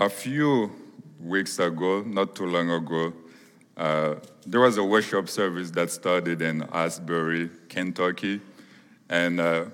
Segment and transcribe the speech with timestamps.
[0.00, 0.72] a few
[1.22, 3.12] weeks ago, not too long ago,
[3.76, 4.14] uh,
[4.46, 8.40] there was a worship service that started in Asbury, Kentucky.
[9.10, 9.66] And uh,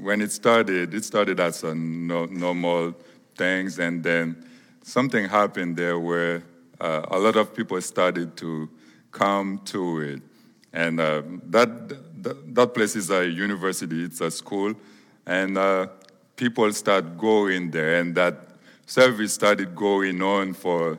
[0.00, 2.94] when it started, it started as a no, normal
[3.34, 4.46] things, and then
[4.84, 6.44] something happened there where
[6.80, 8.70] uh, a lot of people started to
[9.10, 10.22] come to it.
[10.72, 14.74] And uh, that, that, that place is a university, it's a school,
[15.26, 15.88] and uh,
[16.36, 18.51] people start going there, and that
[18.86, 20.98] service started going on for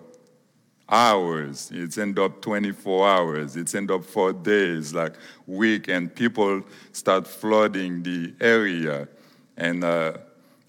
[0.89, 1.71] hours.
[1.73, 3.55] It's end up 24 hours.
[3.55, 5.15] It's end up four days, like
[5.47, 9.07] week, and people start flooding the area,
[9.57, 10.13] and uh,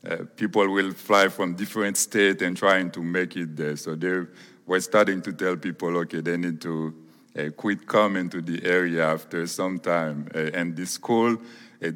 [0.09, 3.77] uh, people will fly from different states and trying to make it there.
[3.77, 4.23] So they
[4.67, 6.95] were starting to tell people, okay, they need to
[7.37, 10.29] uh, quit coming to the area after some time.
[10.35, 11.37] Uh, and the school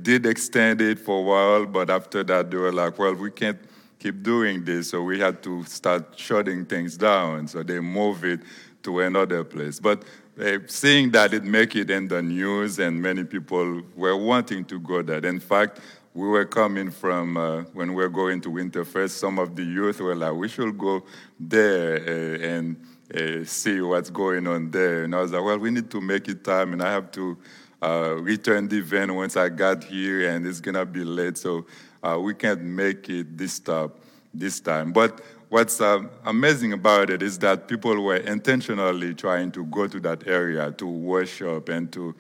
[0.03, 3.59] did extend it for a while, but after that they were like, well, we can't
[3.99, 7.49] keep doing this, so we had to start shutting things down.
[7.49, 8.41] So they moved it
[8.85, 9.81] to another place.
[9.81, 10.05] But
[10.41, 14.79] uh, seeing that it make it in the news and many people were wanting to
[14.79, 15.25] go there.
[15.25, 15.81] In fact,
[16.15, 19.11] we were coming from uh, when we were going to Winterfest.
[19.11, 21.05] Some of the youth were like, "We should go
[21.39, 22.77] there uh, and
[23.15, 26.29] uh, see what's going on there." And I was like, "Well, we need to make
[26.29, 27.37] it time, and I have to
[27.83, 31.67] uh, return the van once I got here, and it's gonna be late, so
[32.03, 33.99] uh, we can't make it this stop
[34.33, 39.65] this time." But what's uh, amazing about it is that people were intentionally trying to
[39.67, 42.15] go to that area to worship and to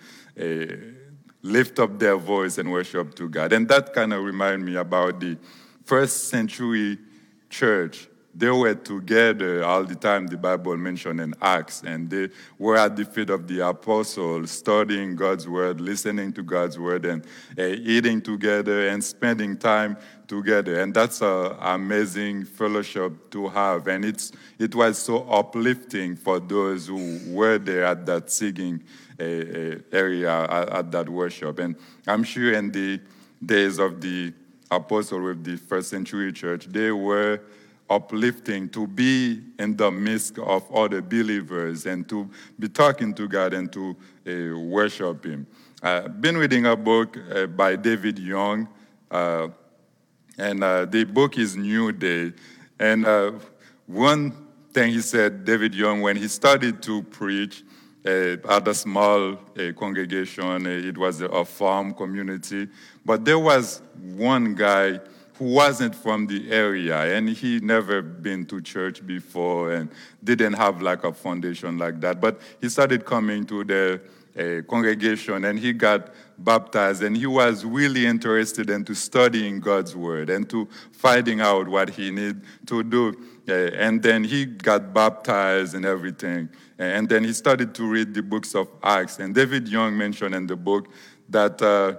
[1.42, 3.52] lift up their voice and worship to God.
[3.52, 5.36] And that kind of remind me about the
[5.84, 6.98] first century
[7.48, 8.08] church.
[8.39, 12.94] They were together all the time, the Bible mentioned in Acts, and they were at
[12.94, 17.27] the feet of the apostles, studying God's word, listening to God's word, and
[17.59, 19.97] uh, eating together and spending time
[20.28, 20.81] together.
[20.81, 23.89] And that's an amazing fellowship to have.
[23.89, 28.84] And it's, it was so uplifting for those who were there at that singing
[29.19, 31.59] area at, at, that worship.
[31.59, 31.75] And
[32.06, 33.00] I'm sure in the
[33.44, 34.32] days of the
[34.71, 37.41] apostle with the first century church, they were
[37.91, 42.28] uplifting to be in the midst of other believers and to
[42.59, 45.47] be talking to God and to uh, worship Him.
[45.82, 48.69] I've been reading a book uh, by David Young,
[49.10, 49.48] uh,
[50.37, 52.32] and uh, the book is New Day.
[52.78, 53.32] And uh,
[53.87, 54.32] one
[54.72, 57.65] thing he said, David Young, when he started to preach,
[58.09, 60.66] uh, at a small uh, congregation.
[60.66, 62.69] Uh, it was a farm community.
[63.04, 63.82] But there was
[64.15, 65.00] one guy
[65.38, 69.88] who wasn't from the area and he never been to church before and
[70.25, 72.21] didn't have like a foundation like that.
[72.21, 74.00] But he started coming to the
[74.37, 80.28] uh, congregation and he got baptized and he was really interested into studying God's word
[80.28, 83.16] and to finding out what he needed to do.
[83.48, 86.48] Uh, and then he got baptized and everything.
[86.78, 89.21] And then he started to read the books of Acts.
[89.21, 90.88] And David Young mentioned in the book
[91.28, 91.94] that uh,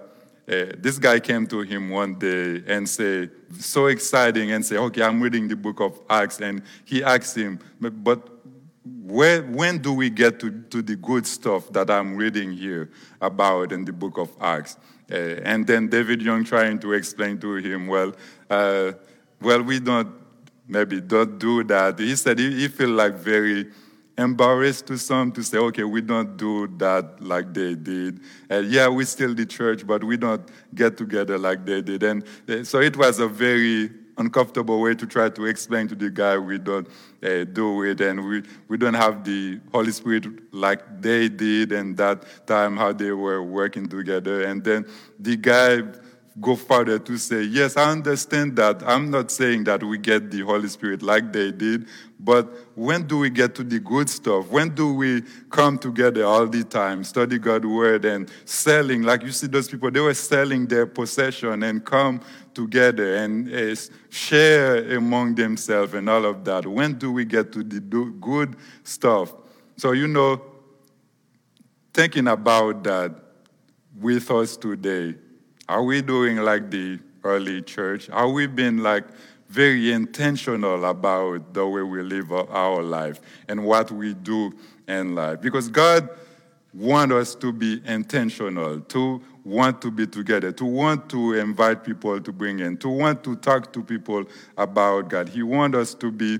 [0.49, 5.03] uh, this guy came to him one day and said, so exciting, and say, okay,
[5.03, 6.39] I'm reading the book of Acts.
[6.39, 8.27] And he asked him, but
[9.03, 12.89] where, when do we get to, to the good stuff that I'm reading here
[13.21, 14.77] about in the book of Acts?
[15.11, 18.13] Uh, and then David Young trying to explain to him, well,
[18.49, 18.93] uh,
[19.41, 20.19] well, we don't
[20.67, 21.97] maybe don't do that.
[21.97, 23.67] He said he, he feel like very
[24.19, 28.19] embarrassed to some to say, okay, we don't do that like they did.
[28.49, 32.03] And yeah, we still the church, but we don't get together like they did.
[32.03, 36.09] And uh, so it was a very uncomfortable way to try to explain to the
[36.09, 36.87] guy we don't
[37.23, 41.95] uh, do it and we, we don't have the Holy Spirit like they did and
[41.95, 44.43] that time how they were working together.
[44.43, 44.85] And then
[45.17, 45.83] the guy
[46.39, 48.83] go further to say, yes, I understand that.
[48.85, 51.87] I'm not saying that we get the Holy Spirit like they did,
[52.19, 54.49] but when do we get to the good stuff?
[54.49, 59.01] When do we come together all the time, study God's word and selling?
[59.03, 62.21] Like you see those people, they were selling their possession and come
[62.53, 63.75] together and uh,
[64.09, 66.65] share among themselves and all of that.
[66.65, 69.33] When do we get to the good stuff?
[69.77, 70.41] So, you know,
[71.93, 73.15] thinking about that
[73.99, 75.15] with us today,
[75.69, 78.09] are we doing like the early church?
[78.09, 79.03] Are we being like
[79.49, 84.51] very intentional about the way we live our life and what we do
[84.87, 85.41] in life?
[85.41, 86.09] Because God
[86.73, 92.19] wants us to be intentional, to want to be together, to want to invite people
[92.19, 94.25] to bring in, to want to talk to people
[94.57, 95.29] about God.
[95.29, 96.39] He wants us to be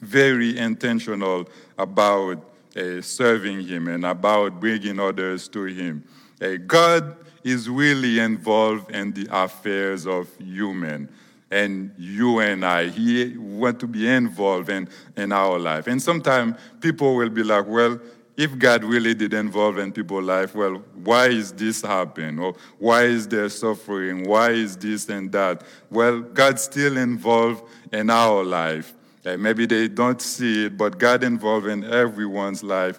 [0.00, 1.48] very intentional
[1.78, 2.44] about
[2.76, 6.02] uh, serving Him and about bringing others to Him.
[6.40, 11.08] Uh, God is really involved in the affairs of human.
[11.52, 12.88] and you and I.
[12.88, 15.86] He want to be involved in, in our life.
[15.86, 18.00] And sometimes people will be like, well,
[18.38, 22.38] if God really did involve in people's life, well, why is this happening?
[22.38, 24.26] Or why is there suffering?
[24.26, 25.62] Why is this and that?
[25.90, 28.94] Well, God's still involved in our life.
[29.24, 32.98] Maybe they don't see it, but God involved in everyone's life,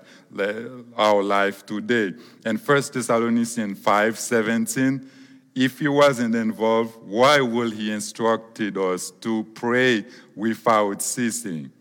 [0.96, 2.14] our life today.
[2.46, 5.10] And First Thessalonians 5 17,
[5.56, 11.72] if he wasn't involved, why would he instructed us to pray without ceasing?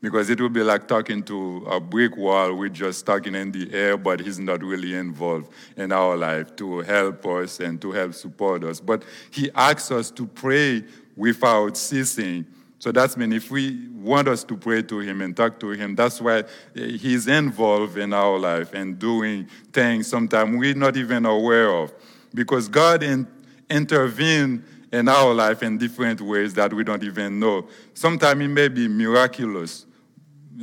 [0.00, 3.72] Because it would be like talking to a brick wall, we're just talking in the
[3.72, 8.12] air, but he's not really involved in our life to help us and to help
[8.12, 8.80] support us.
[8.80, 10.84] But he asks us to pray
[11.16, 12.46] without ceasing.
[12.78, 15.94] So that's mean if we want us to pray to him and talk to him,
[15.94, 16.44] that's why
[16.74, 21.94] he's involved in our life and doing things sometimes we're not even aware of.
[22.34, 23.26] Because God in,
[23.70, 27.66] intervened in our life in different ways that we don't even know.
[27.94, 29.86] Sometimes it may be miraculous,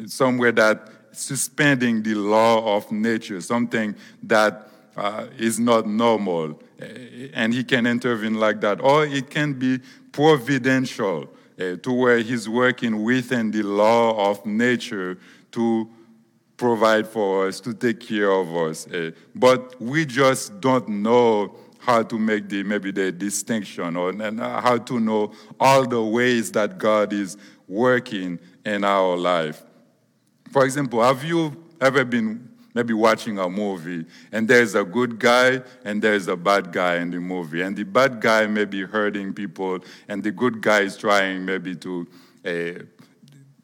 [0.06, 6.62] somewhere that suspending the law of nature, something that uh, is not normal,
[7.34, 8.80] and he can intervene like that.
[8.82, 9.80] Or it can be
[10.12, 11.30] providential
[11.62, 15.18] uh, to where he's working within the law of nature
[15.52, 15.90] to
[16.58, 18.88] provide for us, to take care of us.
[18.88, 24.40] Uh, but we just don't know how to make the maybe the distinction or and
[24.40, 27.38] how to know all the ways that God is
[27.68, 29.64] working in our life.
[30.52, 35.62] For example, have you ever been maybe watching a movie and there's a good guy
[35.84, 37.62] and there's a bad guy in the movie.
[37.62, 41.76] And the bad guy may be hurting people and the good guy is trying maybe
[41.76, 42.08] to
[42.46, 42.84] uh,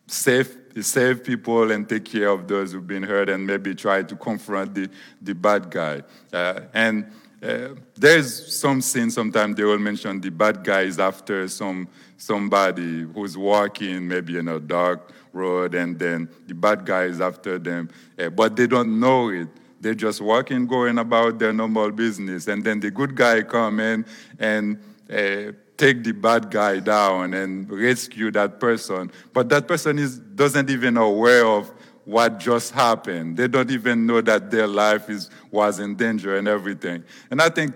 [0.08, 4.16] save save people and take care of those who've been hurt and maybe try to
[4.16, 4.88] confront the,
[5.22, 6.04] the bad guy.
[6.32, 7.12] Uh, and
[7.42, 11.88] uh, there's some scene sometimes they will mention the bad guy is after some
[12.18, 17.60] somebody who's walking maybe in a dark road, and then the bad guy is after
[17.60, 17.90] them.
[18.18, 19.48] Uh, but they don't know it.
[19.80, 22.48] They're just walking, going about their normal business.
[22.48, 24.06] And then the good guy come in
[24.40, 29.12] and uh, take the bad guy down and rescue that person.
[29.34, 31.72] But that person is, doesn't even aware of
[32.06, 33.38] what just happened.
[33.38, 37.04] They don't even know that their life is, was in danger and everything.
[37.30, 37.76] And I think,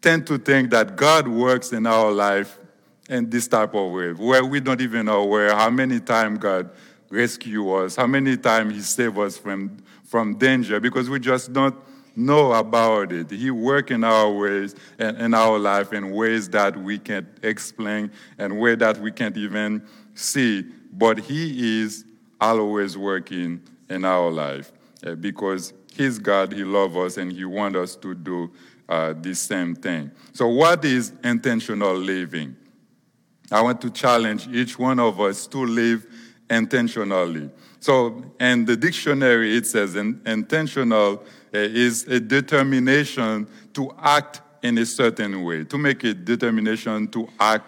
[0.00, 2.58] tend to think that God works in our life
[3.08, 6.70] in this type of way, where we don't even know where, how many times God
[7.10, 11.76] rescue us, how many times He saved us from, from danger, because we just don't
[12.16, 13.30] know about it.
[13.30, 18.10] He works in our ways and in our life in ways that we can't explain
[18.38, 20.62] and ways that we can't even see.
[20.92, 22.04] But He is
[22.40, 24.72] always working in our life
[25.04, 28.50] uh, because He's God, He loves us, and He wants us to do
[28.88, 30.10] uh, the same thing.
[30.32, 32.56] So, what is intentional living?
[33.54, 36.04] I want to challenge each one of us to live
[36.50, 37.50] intentionally.
[37.78, 41.22] So, in the dictionary, it says intentional
[41.54, 47.28] uh, is a determination to act in a certain way, to make a determination to
[47.38, 47.66] act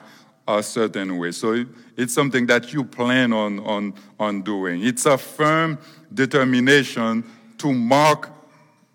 [0.48, 1.30] a certain way.
[1.30, 1.64] So,
[1.96, 4.82] it's something that you plan on, on, on doing.
[4.82, 5.78] It's a firm
[6.12, 7.22] determination
[7.58, 8.30] to mark,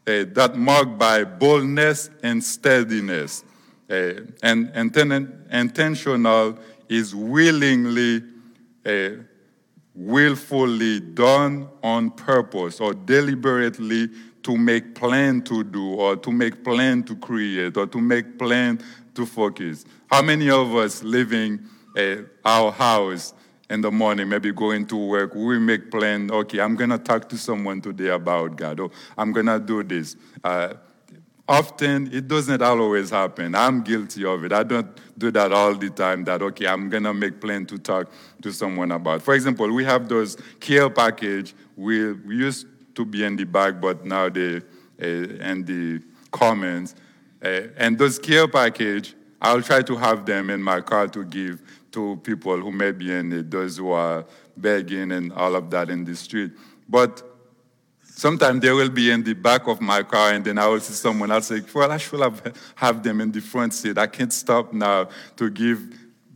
[0.06, 3.46] uh, that marked by boldness and steadiness.
[3.92, 6.58] Uh, and inten- intentional
[6.92, 8.22] is willingly,
[8.86, 9.12] uh,
[9.96, 14.10] willfully done on purpose or deliberately
[14.44, 18.78] to make plan to do or to make plan to create or to make plan
[19.16, 19.86] to focus.
[20.08, 21.62] How many of us living
[21.98, 23.34] uh, our house
[23.70, 27.30] in the morning, maybe going to work, we make plan, okay, I'm going to talk
[27.30, 30.18] to someone today about God, or I'm going to do this.
[30.44, 30.74] Uh,
[31.52, 33.56] often it doesn't always happen.
[33.56, 34.54] I'm guilty of it.
[34.54, 38.10] I don't do that all the time that, okay, I'm to make plan to talk
[38.42, 39.22] to someone about.
[39.22, 41.54] For example, we have those care package.
[41.76, 44.62] We, we used to be in the back, but now they
[45.02, 46.96] uh, in the comments.
[47.44, 51.62] Uh, and those care package, I'll try to have them in my car to give
[51.92, 55.90] to people who may be in it, those who are begging and all of that
[55.90, 56.52] in the street.
[56.88, 57.24] But
[58.22, 60.94] Sometimes they will be in the back of my car, and then I will see
[60.94, 61.32] someone.
[61.32, 63.98] I'll say, "Well, I should have have them in the front seat.
[63.98, 65.80] I can't stop now to give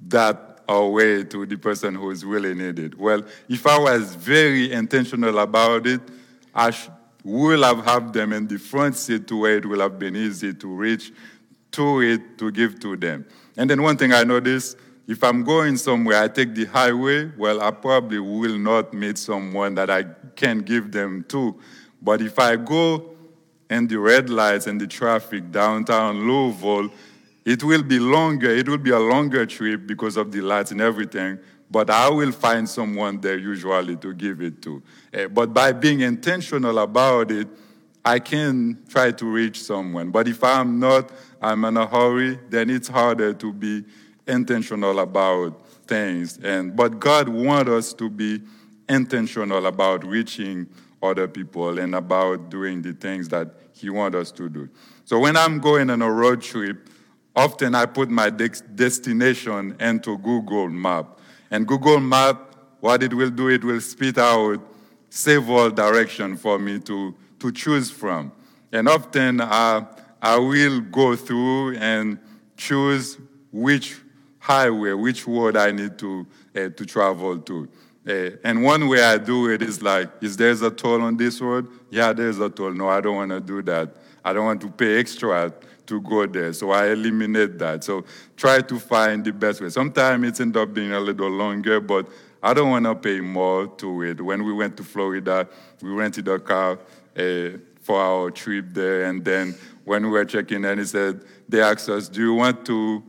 [0.07, 5.37] that away to the person who is really needed." Well, if I was very intentional
[5.37, 6.01] about it,
[6.55, 6.89] I sh-
[7.23, 10.55] will have had them in the front seat to where it will have been easy
[10.55, 11.13] to reach
[11.73, 13.25] to it to give to them.
[13.57, 14.75] And then one thing I noticed
[15.07, 19.75] if I'm going somewhere, I take the highway, well, I probably will not meet someone
[19.75, 21.59] that I can give them to.
[22.01, 23.15] But if I go
[23.69, 26.91] in the red lights and the traffic downtown Louisville,
[27.45, 30.81] It will be longer, it will be a longer trip because of the lights and
[30.81, 31.37] everything,
[31.69, 34.81] but I will find someone there usually to give it to.
[35.13, 37.47] Uh, but by being intentional about it,
[38.03, 40.09] I can try to reach someone.
[40.09, 43.83] But if I'm not, I'm in a hurry, then it's harder to be
[44.27, 46.37] intentional about things.
[46.37, 48.41] And but God wants us to be
[48.87, 50.67] intentional about reaching
[51.01, 54.69] other people and about doing the things that He wants us to do.
[55.03, 56.89] So when I'm going on a road trip,
[57.35, 61.19] often I put my de- destination into Google Map.
[61.51, 64.59] And Google Map, what it will do, it will spit out
[65.09, 68.31] several directions for me to to choose from.
[68.71, 69.85] And often uh,
[70.21, 72.19] I will go through and
[72.57, 73.17] choose
[73.51, 73.97] which
[74.45, 77.67] highway, which road I need to, uh, to travel to.
[78.07, 81.41] Uh, and one way I do it is like, is there a toll on this
[81.41, 81.67] road?
[81.89, 82.71] Yeah, there's a toll.
[82.71, 83.95] No, I don't want to do that.
[84.23, 85.51] I don't want to pay extra
[85.87, 86.53] to go there.
[86.53, 87.83] So I eliminate that.
[87.83, 88.05] So
[88.37, 89.69] try to find the best way.
[89.69, 92.07] Sometimes it ends up being a little longer, but
[92.43, 94.21] I don't want to pay more to it.
[94.21, 95.47] When we went to Florida,
[95.81, 96.77] we rented a car
[97.17, 99.05] uh, for our trip there.
[99.05, 102.63] And then when we were checking in, he said, they asked us, do you want
[102.67, 103.03] to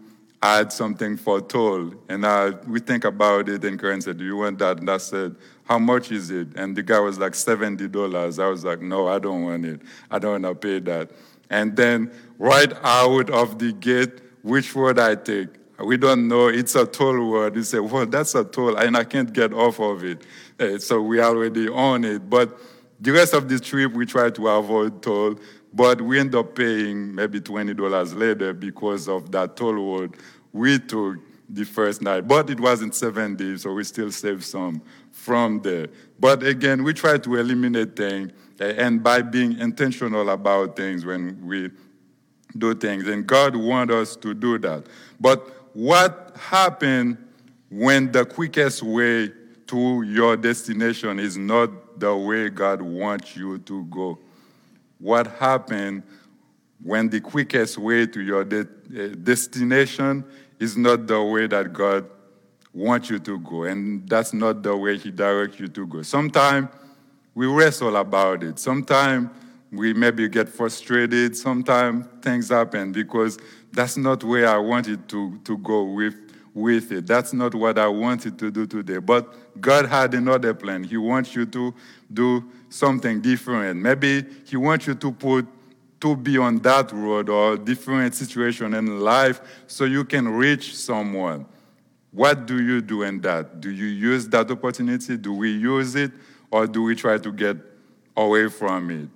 [0.46, 1.92] add something for toll?
[2.08, 4.78] And uh, we think about it, and Karen said, do you want that?
[4.78, 6.48] And I said, how much is it?
[6.56, 8.38] And the guy was like, $70.
[8.38, 9.82] I was like, no, I don't want it.
[10.10, 11.10] I don't want to pay that.
[11.50, 15.48] And then right out of the gate, which road I take?
[15.78, 16.48] We don't know.
[16.48, 17.56] It's a toll road.
[17.56, 20.22] He said, well, that's a toll, and I can't get off of it.
[20.58, 22.30] Uh, so we already own it.
[22.30, 22.58] But
[23.00, 25.36] the rest of the trip, we try to avoid toll,
[25.74, 30.16] but we end up paying maybe $20 later because of that toll road
[30.56, 32.26] we took the first night.
[32.26, 34.82] But it wasn't seven days, so we still saved some
[35.12, 35.88] from there.
[36.18, 41.46] But again, we try to eliminate things, eh, and by being intentional about things when
[41.46, 41.70] we
[42.56, 44.86] do things, and God wants us to do that.
[45.20, 47.18] But what happened
[47.70, 49.30] when the quickest way
[49.66, 54.18] to your destination is not the way God wants you to go.
[54.98, 56.02] What happened
[56.82, 60.24] when the quickest way to your de- eh, destination
[60.58, 62.08] is not the way that God
[62.72, 66.02] wants you to go, and that's not the way He directs you to go.
[66.02, 66.68] Sometimes
[67.34, 68.58] we wrestle about it.
[68.58, 69.30] Sometimes
[69.72, 71.36] we maybe get frustrated.
[71.36, 73.38] Sometimes things happen because
[73.72, 76.14] that's not where I wanted to, to go with
[76.56, 77.06] with it.
[77.06, 78.96] That's not what I wanted to do today.
[78.96, 80.84] But God had another plan.
[80.84, 81.74] He wants you to
[82.10, 83.78] do something different.
[83.78, 85.46] Maybe He wants you to put
[86.06, 91.44] to be on that road or different situation in life so you can reach someone.
[92.12, 93.60] What do you do in that?
[93.60, 95.16] Do you use that opportunity?
[95.16, 96.12] Do we use it?
[96.50, 97.56] Or do we try to get
[98.16, 99.08] away from it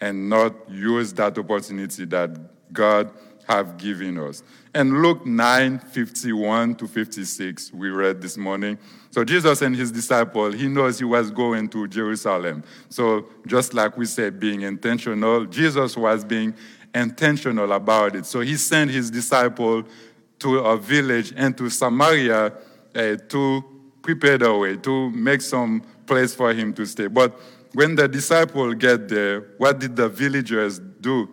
[0.00, 2.30] and not use that opportunity that
[2.72, 3.10] God
[3.46, 4.42] have given us.
[4.78, 8.78] And Luke 9 51 to 56, we read this morning.
[9.10, 12.62] So, Jesus and his disciple, he knows he was going to Jerusalem.
[12.88, 16.54] So, just like we said, being intentional, Jesus was being
[16.94, 18.24] intentional about it.
[18.24, 19.82] So, he sent his disciple
[20.38, 22.52] to a village and to Samaria
[22.94, 23.64] uh, to
[24.00, 27.08] prepare the way, to make some place for him to stay.
[27.08, 27.36] But
[27.72, 31.28] when the disciple get there, what did the villagers do?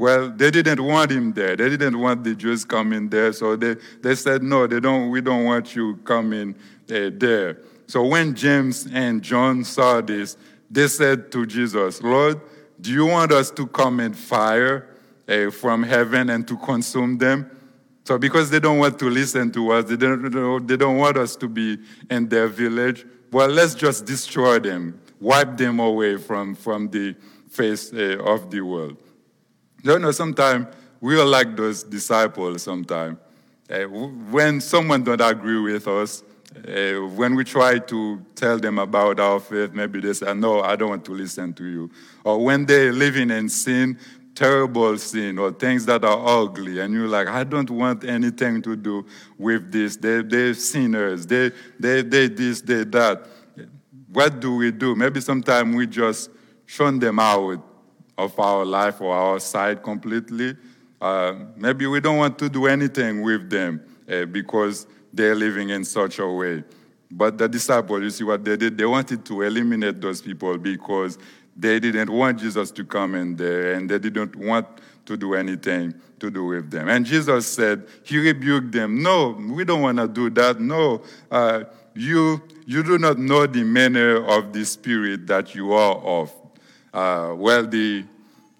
[0.00, 1.54] Well, they didn't want him there.
[1.54, 3.34] They didn't want the Jews coming there.
[3.34, 6.54] So they, they said, no, they don't, we don't want you coming
[6.90, 7.58] uh, there.
[7.86, 10.38] So when James and John saw this,
[10.70, 12.40] they said to Jesus, Lord,
[12.80, 14.88] do you want us to come in fire
[15.28, 17.50] uh, from heaven and to consume them?
[18.04, 21.36] So because they don't want to listen to us, they don't, they don't want us
[21.36, 21.76] to be
[22.08, 27.16] in their village, well, let's just destroy them, wipe them away from, from the
[27.50, 28.96] face uh, of the world.
[29.82, 30.66] You know, sometimes
[31.00, 33.16] we are like those disciples sometimes.
[33.68, 36.22] Uh, when someone don't agree with us,
[36.68, 40.76] uh, when we try to tell them about our faith, maybe they say, no, I
[40.76, 41.90] don't want to listen to you.
[42.24, 43.98] Or when they're living in sin,
[44.34, 48.76] terrible sin, or things that are ugly, and you're like, I don't want anything to
[48.76, 49.06] do
[49.38, 49.96] with this.
[49.96, 51.26] They, they're sinners.
[51.26, 53.26] They, they, they this, they that.
[54.12, 54.96] What do we do?
[54.96, 56.30] Maybe sometimes we just
[56.66, 57.69] shun them out
[58.20, 60.56] of our life or our side completely.
[61.00, 65.84] Uh, maybe we don't want to do anything with them uh, because they're living in
[65.84, 66.62] such a way.
[67.10, 68.76] But the disciples, you see what they did?
[68.76, 71.18] They wanted to eliminate those people because
[71.56, 74.66] they didn't want Jesus to come in there and they didn't want
[75.06, 76.88] to do anything to do with them.
[76.88, 79.02] And Jesus said, He rebuked them.
[79.02, 80.60] No, we don't want to do that.
[80.60, 85.96] No, uh, you, you do not know the manner of the Spirit that you are
[85.96, 86.32] of.
[86.92, 88.04] Uh, well, the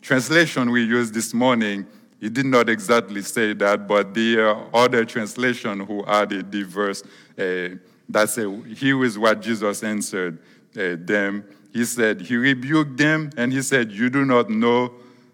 [0.03, 1.87] translation we used this morning
[2.21, 7.03] it did not exactly say that, but the uh, other translation who added the verse
[7.03, 7.77] uh,
[8.11, 10.39] that said, Here is what Jesus answered
[10.77, 11.45] uh, them.
[11.73, 14.93] He said, He rebuked them and he said, You do not know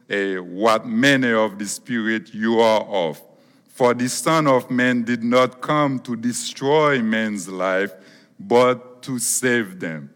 [0.09, 3.21] uh, what manner of the Spirit you are of.
[3.69, 7.93] For the Son of Man did not come to destroy man's life,
[8.39, 10.11] but to save them.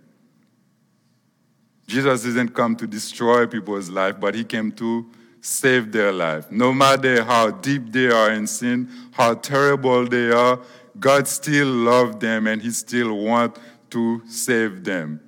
[1.91, 6.49] Jesus didn't come to destroy people's life, but he came to save their life.
[6.49, 10.61] No matter how deep they are in sin, how terrible they are,
[11.01, 13.59] God still loves them and he still wants
[13.91, 15.21] to save them.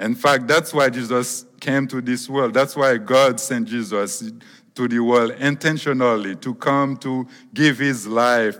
[0.00, 2.54] In fact, that's why Jesus came to this world.
[2.54, 4.32] That's why God sent Jesus
[4.74, 8.58] to the world intentionally to come to give his life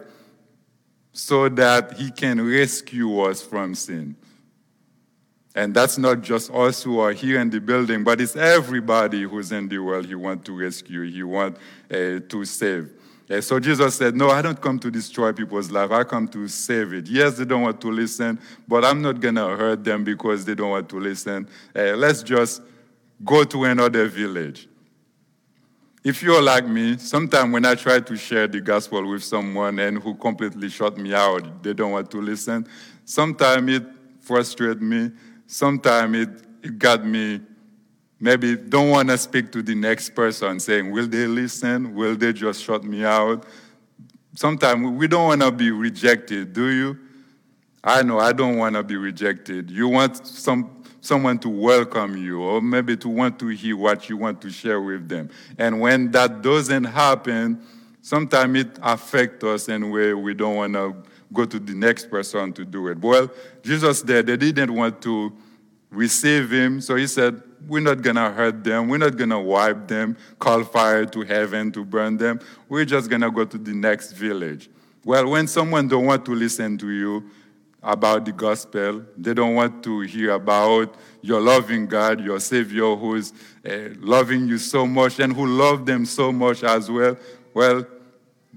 [1.13, 4.15] so that he can rescue us from sin.
[5.55, 9.51] And that's not just us who are here in the building, but it's everybody who's
[9.51, 11.59] in the world he wants to rescue, he wants
[11.91, 12.91] uh, to save.
[13.29, 15.91] Uh, so Jesus said, No, I don't come to destroy people's life.
[15.91, 17.09] I come to save it.
[17.09, 20.55] Yes, they don't want to listen, but I'm not going to hurt them because they
[20.55, 21.49] don't want to listen.
[21.75, 22.63] Uh, let's just
[23.25, 24.69] go to another village.
[26.03, 29.99] If you're like me, sometimes when I try to share the gospel with someone and
[29.99, 32.67] who completely shut me out, they don't want to listen,
[33.05, 33.85] sometimes it
[34.21, 35.11] frustrates me.
[35.53, 36.29] Sometimes it,
[36.63, 37.41] it got me
[38.21, 41.93] maybe don't want to speak to the next person saying, will they listen?
[41.93, 43.45] Will they just shut me out?
[44.37, 46.97] Sometimes we don't want to be rejected, do you?
[47.83, 49.73] I know I don't want to be rejected.
[49.73, 54.17] You want some someone to welcome you or maybe to want to hear what you
[54.19, 55.31] want to share with them.
[55.59, 57.61] And when that doesn't happen,
[58.03, 62.11] sometimes it affects us in a way we don't want to go to the next
[62.11, 62.99] person to do it.
[62.99, 63.31] Well,
[63.63, 65.33] Jesus there, they didn't want to
[65.91, 68.89] receive him, so he said, we're not to hurt them.
[68.89, 72.41] We're not to wipe them, call fire to heaven to burn them.
[72.69, 74.71] We're just to go to the next village.
[75.05, 77.31] Well, when someone don't want to listen to you,
[77.83, 79.05] about the gospel.
[79.17, 83.33] They don't want to hear about your loving God, your Savior who's
[83.69, 87.17] uh, loving you so much and who loved them so much as well.
[87.55, 87.87] Well,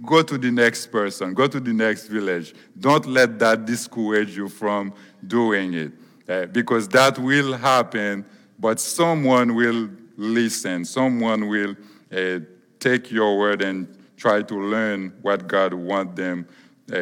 [0.01, 2.53] go to the next person, go to the next village.
[2.79, 4.93] Don't let that discourage you from
[5.25, 5.91] doing it
[6.27, 8.25] uh, because that will happen,
[8.57, 11.75] but someone will listen, someone will
[12.11, 12.39] uh,
[12.79, 16.47] take your word and try to learn what God wants them
[16.91, 16.95] uh,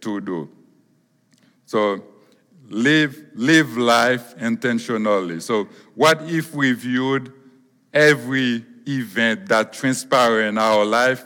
[0.00, 0.50] to do.
[1.66, 2.02] So
[2.68, 5.40] live, live life intentionally.
[5.40, 7.32] So what if we viewed
[7.92, 11.24] every event that transpires in our life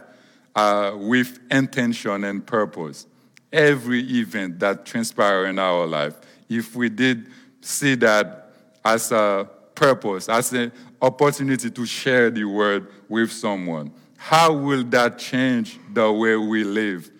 [0.54, 3.06] uh, with intention and purpose?
[3.52, 6.14] Every event that transpires in our life,
[6.48, 7.26] if we did
[7.60, 8.52] see that
[8.84, 15.18] as a purpose, as an opportunity to share the word with someone, how will that
[15.18, 17.10] change the way we live?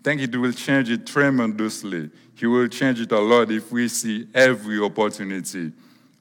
[0.00, 2.10] I think it will change it tremendously.
[2.34, 5.72] He will change it a lot if we see every opportunity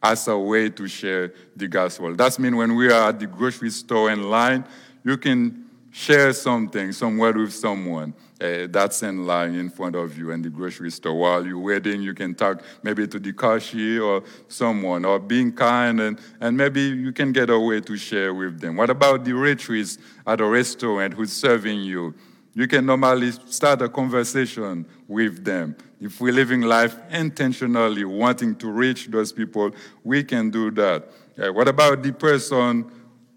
[0.04, 2.16] as a way to share the gospel.
[2.16, 4.66] That means when we are at the grocery store in line,
[5.04, 5.61] you can
[5.92, 10.42] share something, some word with someone uh, that's in line in front of you in
[10.42, 11.14] the grocery store.
[11.20, 16.00] While you're waiting, you can talk maybe to the cashier or someone, or being kind,
[16.00, 18.78] and, and maybe you can get a way to share with them.
[18.78, 22.16] What about the waitress at a restaurant who's serving you?
[22.54, 25.76] You can normally start a conversation with them.
[26.00, 29.72] If we're living life intentionally, wanting to reach those people,
[30.04, 31.10] we can do that.
[31.38, 32.92] Uh, what about the person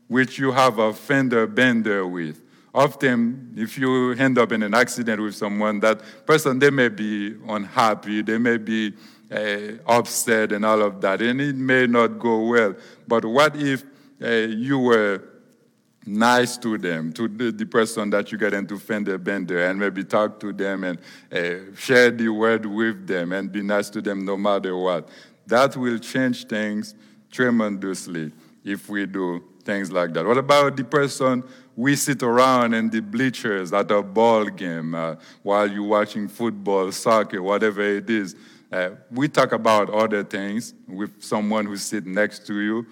[0.08, 2.43] which you have a fender bender with?
[2.74, 7.36] Often, if you end up in an accident with someone, that person, they may be
[7.46, 8.92] unhappy, they may be
[9.30, 12.74] uh, upset and all of that, and it may not go well.
[13.06, 13.84] But what if
[14.20, 15.22] uh, you were
[16.04, 20.02] nice to them, to the, the, person that you get into fender bender, and maybe
[20.02, 20.98] talk to them and
[21.32, 25.08] uh, share the word with them and be nice to them no matter what.
[25.46, 26.94] That will change things
[27.30, 28.32] tremendously
[28.64, 30.26] if we do things like that.
[30.26, 31.42] What about the person
[31.76, 36.92] we sit around in the bleachers at a ball game uh, while you're watching football,
[36.92, 38.36] soccer, whatever it is?
[38.70, 42.86] Uh, we talk about other things with someone who sits next to you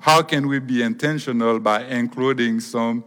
[0.00, 3.04] how can we be intentional by including some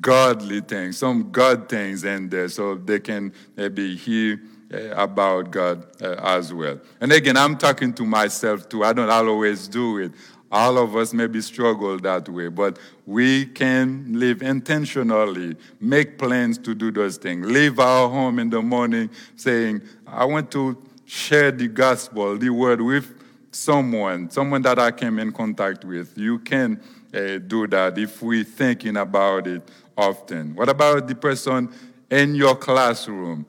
[0.00, 4.40] godly things, some God things in there so they can maybe hear
[4.72, 6.80] uh, about God uh, as well.
[7.00, 8.84] And again, I'm talking to myself too.
[8.84, 10.12] I don't always do it.
[10.52, 16.74] All of us maybe struggle that way, but we can live intentionally, make plans to
[16.74, 17.46] do those things.
[17.46, 22.80] Leave our home in the morning saying, I want to share the gospel, the word
[22.80, 23.14] with
[23.52, 26.16] someone, someone that I came in contact with.
[26.18, 26.80] You can
[27.14, 29.62] uh, do that if we're thinking about it
[29.96, 30.54] often?
[30.54, 31.72] What about the person
[32.10, 33.46] in your classroom?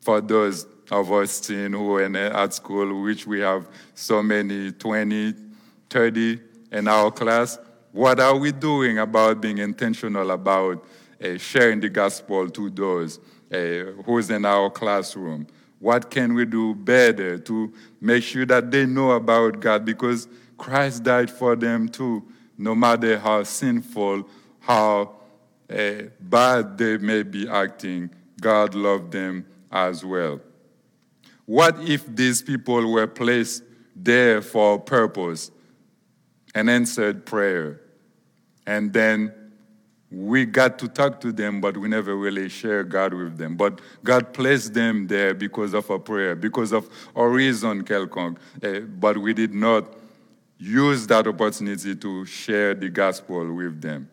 [0.00, 4.72] For those of us teen who are in, at school, which we have so many
[4.72, 5.34] 20,
[5.92, 6.40] 30
[6.72, 7.58] in our class,
[7.92, 10.82] what are we doing about being intentional about
[11.22, 13.20] uh, sharing the gospel to those
[13.52, 15.46] uh, who's in our classroom?
[15.78, 19.84] What can we do better to make sure that they know about God?
[19.84, 22.24] Because Christ died for them too,
[22.56, 24.26] no matter how sinful,
[24.60, 25.16] how
[25.68, 30.40] uh, bad they may be acting, God loved them as well.
[31.44, 35.50] What if these people were placed there for a purpose,
[36.54, 37.80] an answered prayer,
[38.66, 39.32] and then
[40.12, 43.56] we got to talk to them, but we never really share God with them.
[43.56, 48.36] But God placed them there because of a prayer, because of a reason, quelconque.
[48.62, 49.94] Uh, but we did not
[50.58, 54.08] use that opportunity to share the gospel with them.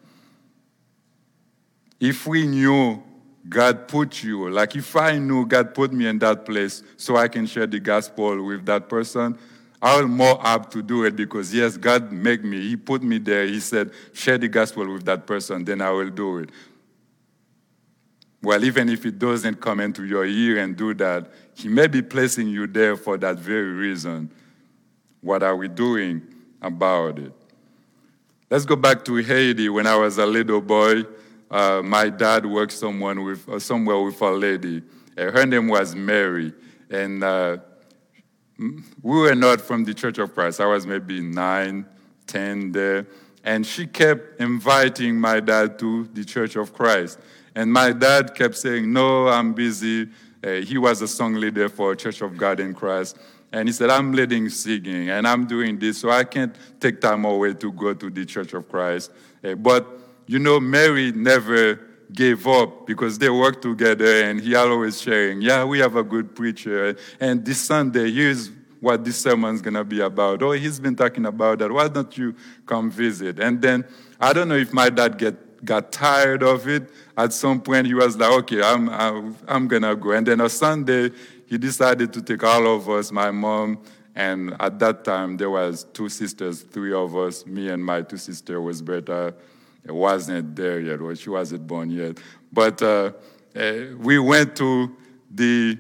[2.00, 3.04] If we knew
[3.48, 7.28] God put you, like if I knew God put me in that place so I
[7.28, 9.38] can share the gospel with that person,
[9.82, 12.60] I'm more apt to do it because, yes, God made me.
[12.68, 13.46] He put me there.
[13.46, 16.50] He said, share the gospel with that person, then I will do it.
[18.42, 22.02] Well, even if it doesn't come into your ear and do that, He may be
[22.02, 24.32] placing you there for that very reason.
[25.22, 26.22] What are we doing
[26.62, 27.34] about it?
[28.50, 29.70] Let's go back to Haiti.
[29.70, 31.04] When I was a little boy,
[31.52, 34.84] uh, my dad worked someone with, uh, somewhere with a lady.
[35.18, 36.54] Uh, her name was Mary.
[36.90, 37.58] And uh,
[38.60, 40.60] we were not from the Church of Christ.
[40.60, 41.86] I was maybe nine,
[42.28, 43.08] ten there.
[43.44, 47.20] And she kept inviting my dad to the Church of Christ.
[47.56, 50.10] And my dad kept saying, No, I'm busy.
[50.44, 53.18] Uh, he was a song leader for Church of God in Christ.
[53.52, 57.26] And he said, I'm leading singing and I'm doing this, so I can't take time
[57.26, 59.12] away to go to the Church of Christ.
[59.44, 59.88] Uh, but,
[60.28, 65.64] you know, Mary never gave up because they worked together and he always sharing, yeah,
[65.64, 66.96] we have a good preacher.
[67.20, 70.42] And this Sunday, here's what this sermon's going to be about.
[70.42, 71.72] Oh, he's been talking about that.
[71.72, 73.40] Why don't you come visit?
[73.40, 73.86] And then
[74.20, 76.90] I don't know if my dad get, got tired of it.
[77.18, 78.90] At some point, he was like, okay, I'm,
[79.48, 80.12] I'm, going to go.
[80.12, 81.12] And then on Sunday,
[81.46, 83.84] he decided to take all of us, my mom,
[84.16, 88.18] and at that time, there was two sisters, three of us, me and my two
[88.18, 89.34] sisters was better
[89.92, 92.20] wasn't there yet, or she wasn't born yet.
[92.52, 93.12] But uh,
[93.56, 94.96] uh, we went to
[95.32, 95.78] the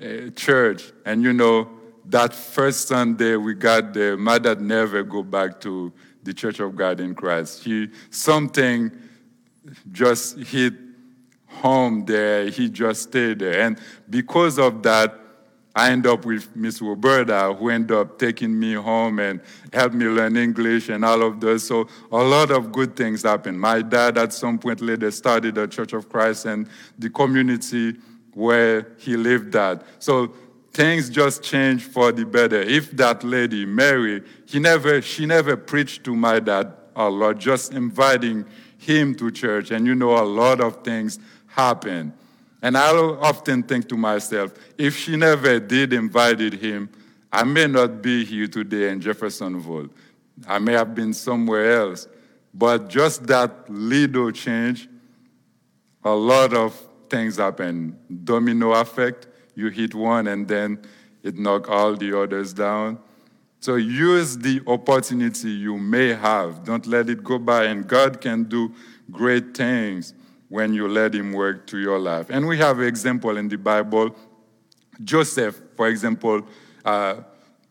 [0.00, 1.68] uh, church, and you know,
[2.06, 5.92] that first Sunday we got there, dad never go back to
[6.22, 7.64] the Church of God in Christ.
[7.64, 8.90] He something
[9.92, 10.74] just hit
[11.46, 12.46] home there.
[12.48, 15.25] He just stayed there, and because of that,
[15.76, 19.42] I end up with Miss Roberta, who ended up taking me home and
[19.74, 21.64] helped me learn English and all of those.
[21.64, 23.60] So a lot of good things happened.
[23.60, 26.66] My dad, at some point later, started the Church of Christ and
[26.98, 27.94] the community
[28.32, 29.82] where he lived at.
[29.98, 30.32] So
[30.72, 32.62] things just changed for the better.
[32.62, 37.74] If that lady, Mary, he never, she never preached to my dad a lot, just
[37.74, 38.46] inviting
[38.78, 39.72] him to church.
[39.72, 42.14] And you know, a lot of things happened.
[42.62, 46.88] And I often think to myself, if she never did invited him,
[47.32, 49.90] I may not be here today in Jeffersonville.
[50.46, 52.08] I may have been somewhere else.
[52.54, 54.88] But just that little change,
[56.04, 57.98] a lot of things happen.
[58.24, 60.80] Domino effect, you hit one and then
[61.22, 62.98] it knocks all the others down.
[63.60, 66.64] So use the opportunity you may have.
[66.64, 68.72] Don't let it go by, and God can do
[69.10, 70.14] great things
[70.56, 72.30] when you let him work to your life.
[72.30, 74.16] And we have an example in the Bible.
[75.04, 76.46] Joseph, for example,
[76.82, 77.16] uh,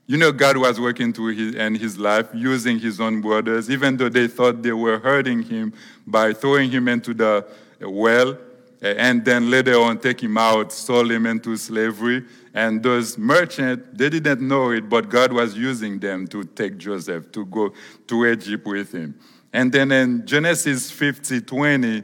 [0.05, 3.97] you know, God was working through his, in his life using his own brothers, even
[3.97, 5.73] though they thought they were hurting him
[6.05, 7.47] by throwing him into the
[7.81, 8.37] well,
[8.83, 12.23] and then later on take him out, sold him into slavery.
[12.53, 17.31] And those merchants, they didn't know it, but God was using them to take Joseph
[17.31, 17.73] to go
[18.05, 19.15] to Egypt with him.
[19.51, 22.03] And then in Genesis 50, 20,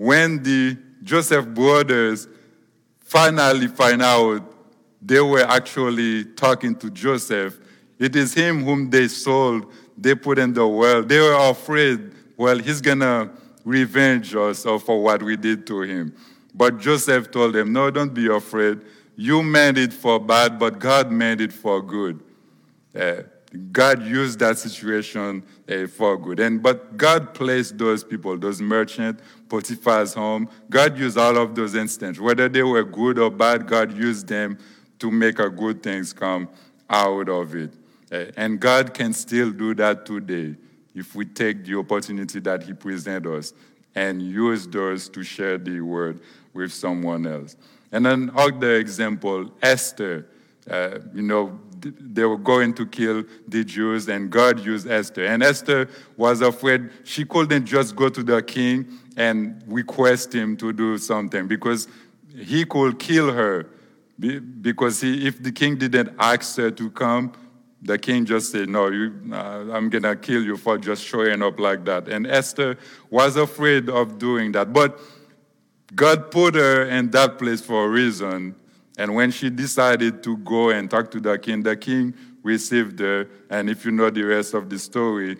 [0.00, 2.26] when the Joseph brothers
[3.00, 4.42] finally find out
[5.02, 7.60] they were actually talking to Joseph,
[7.98, 11.02] it is him whom they sold, they put in the well.
[11.02, 13.30] They were afraid, well, he's gonna
[13.62, 16.14] revenge us for what we did to him.
[16.54, 18.80] But Joseph told them, No, don't be afraid.
[19.16, 22.20] You meant it for bad, but God meant it for good.
[22.98, 23.24] Uh,
[23.72, 26.40] God used that situation uh, for good.
[26.40, 30.48] And but God placed those people, those merchants, Potiphar's home.
[30.70, 33.66] God used all of those instances, whether they were good or bad.
[33.66, 34.56] God used them
[35.00, 36.48] to make a good things come
[36.88, 37.74] out of it.
[38.10, 40.56] Uh, and God can still do that today.
[40.94, 43.52] if we take the opportunity that He presents us
[43.94, 46.20] and use those to share the word
[46.52, 47.56] with someone else.
[47.92, 50.26] And then other example, Esther.
[50.68, 55.24] Uh, you know, they were going to kill the Jews, and God used Esther.
[55.24, 60.72] And Esther was afraid she couldn't just go to the king and request him to
[60.72, 61.88] do something because
[62.36, 63.66] he could kill her.
[64.18, 67.32] Because he, if the king didn't ask her to come,
[67.82, 71.42] the king just said, No, you, uh, I'm going to kill you for just showing
[71.42, 72.08] up like that.
[72.08, 72.76] And Esther
[73.08, 74.72] was afraid of doing that.
[74.72, 75.00] But
[75.94, 78.54] God put her in that place for a reason.
[79.00, 83.30] And when she decided to go and talk to the king, the king received her.
[83.48, 85.38] And if you know the rest of the story,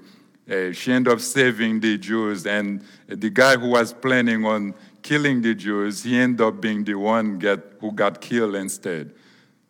[0.50, 2.46] uh, she ended up saving the Jews.
[2.46, 6.94] And the guy who was planning on killing the Jews, he ended up being the
[6.94, 9.12] one get, who got killed instead.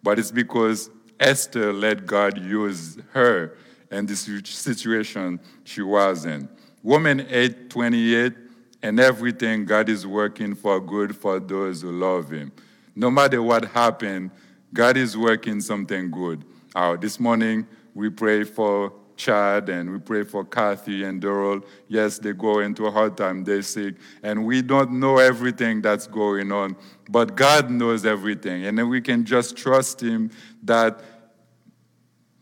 [0.04, 3.56] But it's because Esther let God use her
[3.90, 6.48] and the situation she was in.
[6.84, 8.34] Romans 8 28,
[8.84, 12.52] and everything God is working for good for those who love Him.
[12.94, 14.30] No matter what happened,
[14.72, 16.44] God is working something good.
[16.74, 21.64] Uh, this morning, we pray for Chad and we pray for Kathy and Daryl.
[21.88, 26.06] Yes, they go into a hard time, they're sick, and we don't know everything that's
[26.06, 26.76] going on,
[27.08, 28.64] but God knows everything.
[28.64, 30.30] And then we can just trust Him
[30.62, 31.00] that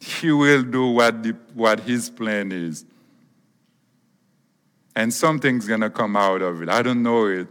[0.01, 2.85] He will do what, the, what His plan is.
[4.95, 6.69] And something's going to come out of it.
[6.69, 7.49] I don't know it,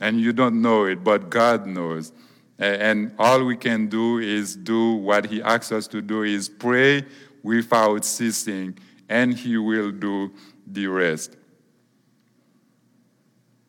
[0.00, 2.12] and you don't know it, but God knows.
[2.60, 7.06] And all we can do is do what He asks us to do is pray
[7.42, 10.30] without ceasing, and He will do
[10.66, 11.38] the rest.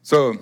[0.03, 0.35] So,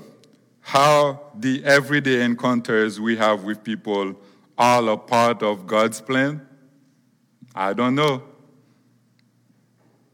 [0.62, 4.16] how the everyday encounters we have with people
[4.58, 6.46] all a part of God's plan?
[7.54, 8.24] I don't know.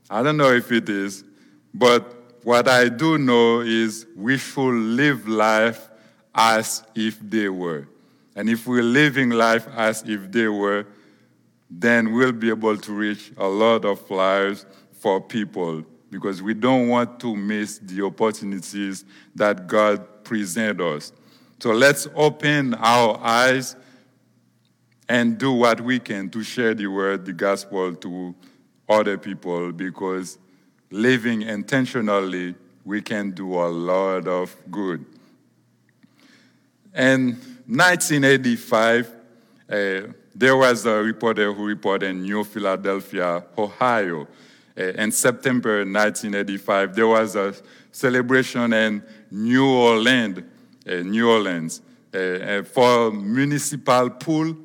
[0.10, 1.24] I don't know if it is,
[1.74, 5.90] but what I do know is we should live life
[6.34, 7.88] as if they were.
[8.36, 10.86] And if we're living life as if they were,
[11.70, 14.66] then we'll be able to reach a lot of lives
[15.00, 21.14] for people because we don't want to miss the opportunities that God presents us.
[21.60, 23.76] So let's open our eyes
[25.08, 28.36] and do what we can to share the word, the gospel to
[28.90, 30.38] other people because
[30.92, 35.06] living intentionally, we can do a lot of good.
[36.96, 39.12] In 1985,
[39.68, 40.02] uh,
[40.36, 44.28] there was a reporter who reported in New Philadelphia, Ohio.
[44.78, 47.56] Uh, in September 1985, there was a
[47.92, 50.44] celebration in New Orleans,
[50.88, 51.82] uh, New Orleans,
[52.72, 54.56] for municipal pool.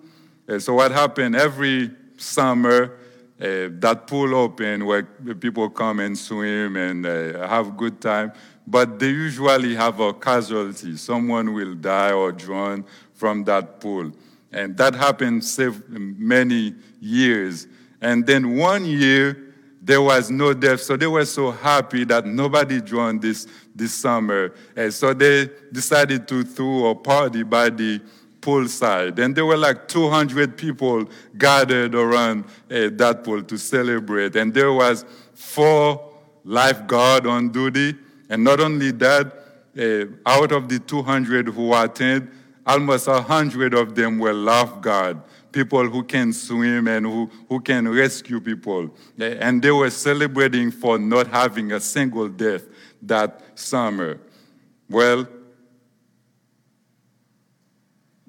[0.59, 2.99] So what happened every summer?
[3.39, 8.33] That pool open where people come and swim and have good time,
[8.71, 10.97] but they usually have a casualty.
[10.97, 14.13] Someone will die or drown from that pool.
[14.53, 15.45] And that happened
[15.89, 17.67] many years.
[18.01, 20.83] And then one year, there was no death.
[20.83, 24.55] So they were so happy that nobody drowned this, this summer.
[24.77, 28.01] And so they decided to throw a party by the
[28.41, 29.19] poolside.
[29.19, 34.37] And there were like 200 people gathered around uh, that pool to celebrate.
[34.37, 35.05] And there was
[35.35, 36.13] four
[36.45, 37.97] lifeguard on duty.
[38.31, 39.35] And not only that,
[39.77, 42.31] uh, out of the 200 who attended,
[42.65, 48.41] almost hundred of them were lifeguard, people who can swim and who, who can rescue
[48.41, 48.95] people.
[49.19, 52.63] And they were celebrating for not having a single death
[53.03, 54.21] that summer.
[54.89, 55.27] Well,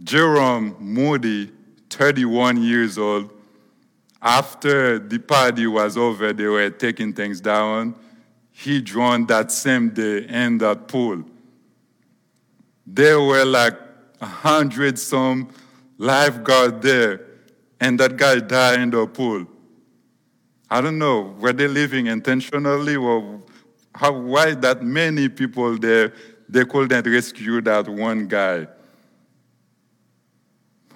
[0.03, 1.51] Jerome Moody,
[1.91, 3.31] 31 years old,
[4.19, 7.95] after the party was over, they were taking things down.
[8.61, 11.23] He drowned that same day in that pool.
[12.85, 13.73] There were like
[14.21, 15.49] a hundred some
[15.97, 17.21] lifeguard there,
[17.79, 19.47] and that guy died in the pool.
[20.69, 23.41] I don't know, were they living intentionally or
[23.95, 26.13] how, why that many people there,
[26.47, 28.67] they couldn't rescue that one guy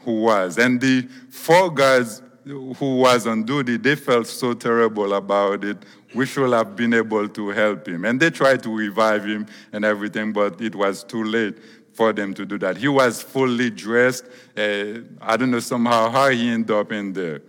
[0.01, 0.59] who was.
[0.59, 5.77] And the four guys who was on duty, they felt so terrible about it.
[6.15, 8.05] We should have been able to help him.
[8.05, 11.57] And they tried to revive him and everything, but it was too late
[11.93, 12.77] for them to do that.
[12.77, 14.25] He was fully dressed.
[14.57, 17.41] Uh, I don't know somehow how he ended up in there.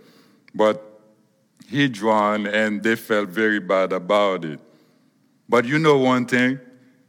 [0.53, 0.83] But
[1.67, 4.59] he drowned and they felt very bad about it.
[5.49, 6.59] But you know one thing?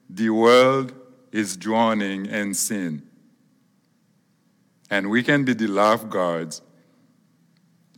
[0.09, 0.93] The world
[1.33, 3.03] is drowning in sin.
[4.91, 6.63] And we can be the lifeguards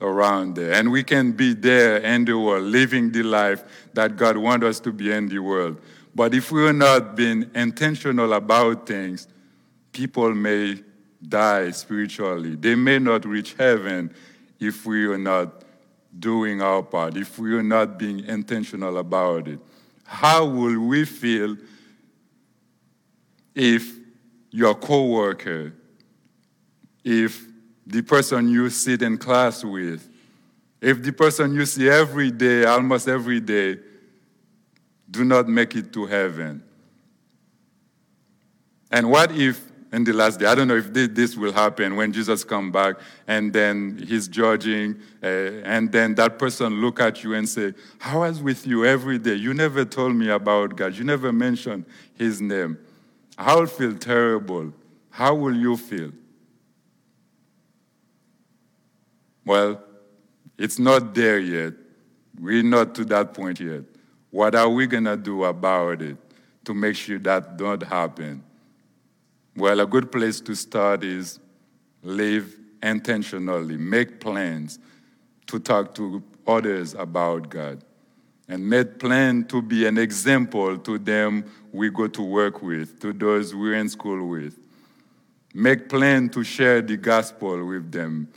[0.01, 0.73] around there.
[0.73, 4.81] And we can be there in the world, living the life that God wants us
[4.81, 5.81] to be in the world.
[6.15, 9.29] But if we're not being intentional about things,
[9.93, 10.83] people may
[11.27, 12.57] die spiritually.
[12.57, 14.15] They may not reach heaven
[14.59, 15.65] if we are not
[16.19, 19.61] doing our part, if we are not being intentional about it.
[20.05, 21.57] How will we feel
[23.55, 23.97] if
[24.51, 25.73] your coworker,
[27.05, 27.47] if
[27.91, 30.09] the person you sit in class with,
[30.81, 33.79] if the person you see every day, almost every day,
[35.11, 36.63] do not make it to heaven?
[38.91, 40.47] And what if in the last day.
[40.47, 45.01] I don't know if this will happen when Jesus come back and then he's judging,
[45.23, 49.19] uh, and then that person look at you and say, "How was with you every
[49.19, 49.35] day?
[49.35, 50.95] You never told me about God.
[50.95, 52.79] You never mentioned His name."
[53.37, 54.73] I'll feel terrible.
[55.11, 56.13] How will you feel?
[59.51, 59.83] Well,
[60.57, 61.73] it's not there yet.
[62.39, 63.83] We're not to that point yet.
[64.31, 66.17] What are we gonna do about it
[66.67, 68.45] to make sure that don't happen?
[69.57, 71.41] Well, a good place to start is
[72.01, 74.79] live intentionally, make plans
[75.49, 77.83] to talk to others about God,
[78.49, 83.13] and make plan to be an example to them we go to work with, to
[83.13, 84.57] those we're in school with.
[85.53, 88.29] Make plan to share the gospel with them.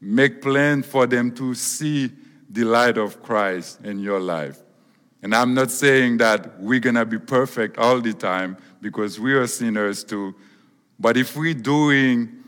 [0.00, 2.10] Make plan for them to see
[2.48, 4.58] the light of Christ in your life.
[5.22, 9.34] And I'm not saying that we're going to be perfect all the time because we
[9.34, 10.34] are sinners too.
[10.98, 12.40] But if we're doing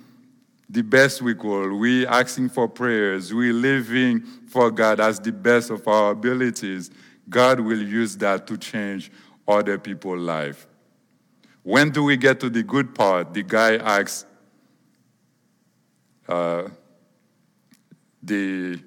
[0.69, 5.71] the best we could, we asking for prayers, we living for God as the best
[5.71, 6.91] of our abilities,
[7.29, 9.13] God will use that to change
[9.47, 10.67] other people's life.
[11.63, 13.35] When do we get to the good part?
[13.35, 14.25] The guy asks
[16.29, 16.69] uh,
[18.23, 18.79] the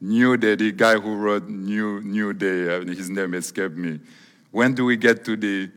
[0.00, 4.00] New Day, the guy who wrote New, New Day, his name escaped me.
[4.50, 5.70] When do we get to the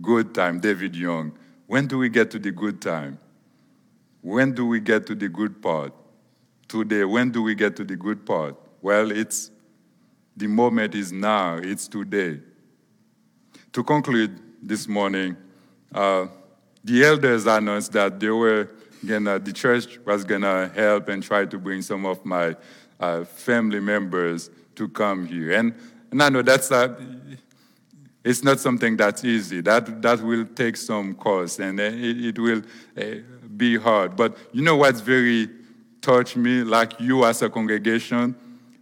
[0.00, 0.60] good time?
[0.60, 1.32] David Young.
[1.66, 3.18] When do we get to the good time?
[4.20, 5.92] When do we get to the good part?
[6.68, 7.04] Today.
[7.04, 8.56] When do we get to the good part?
[8.80, 9.50] Well, it's
[10.36, 12.40] the moment is now, it's today.
[13.72, 15.36] To conclude this morning,
[15.94, 16.26] uh,
[16.84, 18.68] the elders announced that they were
[19.04, 22.56] gonna, the church was gonna help and try to bring some of my
[23.00, 25.52] uh, family members to come here.
[25.52, 25.74] And,
[26.10, 26.96] and I know that's a,
[28.24, 29.60] it's not something that's easy.
[29.60, 32.62] That, that will take some cost and uh, it, it will
[32.96, 33.02] uh,
[33.56, 34.16] be hard.
[34.16, 35.48] But you know what's very
[36.00, 38.34] touched me, like you as a congregation?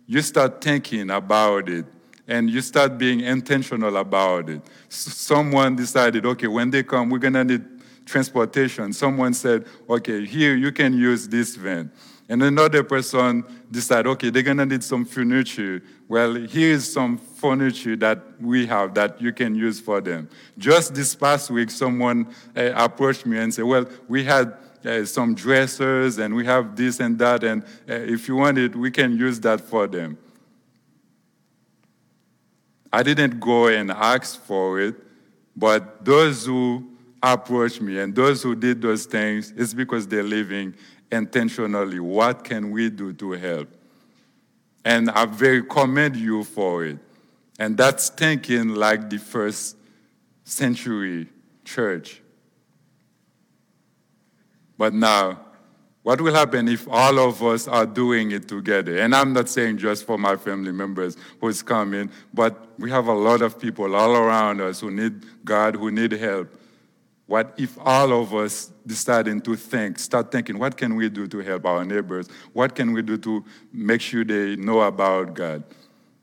[0.07, 1.87] You start thinking about it
[2.27, 4.63] and you start being intentional about it.
[4.89, 7.65] someone decided, okay, when they come, we're gonna need
[8.07, 8.93] transportation.
[8.93, 11.91] Someone said, okay, here you can use this van.
[12.29, 15.83] And another person decided, okay, they're gonna need some furniture.
[16.07, 20.29] Well, here's some furniture that we have that you can use for them.
[20.57, 25.35] Just this past week, someone uh, approached me and said, well, we had uh, some
[25.35, 29.19] dressers and we have this and that, and uh, if you want it, we can
[29.19, 30.17] use that for them.
[32.93, 34.95] I didn't go and ask for it,
[35.57, 36.90] but those who
[37.23, 40.75] approached me and those who did those things, it's because they're living
[41.13, 42.01] intentionally.
[42.01, 43.69] What can we do to help?
[44.85, 46.99] And I very commend you for it.
[47.59, 49.77] And that's thinking like the first
[50.45, 51.29] century
[51.65, 52.23] church.
[54.79, 55.39] But now,
[56.03, 58.97] what will happen if all of us are doing it together?
[58.97, 63.13] And I'm not saying just for my family members who's coming, but we have a
[63.13, 66.49] lot of people all around us who need God, who need help.
[67.31, 71.39] What if all of us deciding to think, start thinking, what can we do to
[71.39, 72.29] help our neighbors?
[72.53, 75.63] What can we do to make sure they know about God?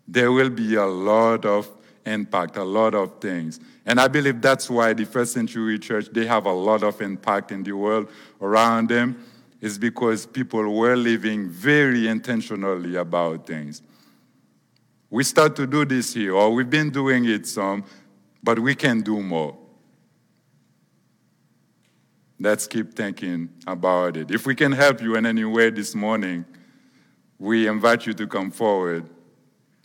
[0.05, 1.65] There will be a lot of
[2.05, 3.61] impact, a lot of things.
[3.85, 7.53] And I believe that's why the first century church, they have a lot of impact
[7.53, 8.09] in the world
[8.41, 9.23] around them,
[9.61, 13.81] is because people were living very intentionally about things.
[15.09, 17.85] We start to do this here, or we've been doing it some,
[18.43, 19.57] but we can do more.
[22.39, 24.29] Let's keep thinking about it.
[24.29, 26.45] If we can help you in any way this morning,
[27.39, 29.09] we invite you to come forward.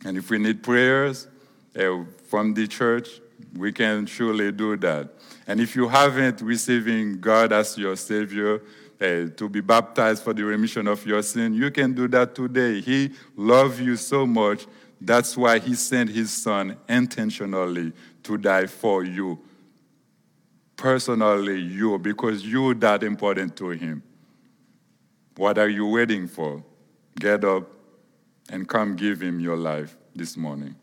[0.05, 1.29] And if we need prayers
[1.75, 3.09] uh, from the church,
[3.57, 5.09] we can surely do that.
[5.47, 8.63] And if you haven't receiving God as your Savior,
[9.01, 12.81] uh, to be baptized for the remission of your sin, you can do that today.
[12.81, 14.67] He loves you so much.
[15.01, 17.93] That's why He sent His Son intentionally
[18.23, 19.41] to die for you
[20.83, 24.03] personally you because you're that important to him.
[25.37, 26.65] What are you waiting for?
[27.21, 27.71] Get up
[28.51, 30.75] and come give him your life this morning.